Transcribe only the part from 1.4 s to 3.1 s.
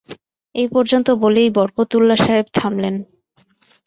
Barkatullah Saheb থামলেন।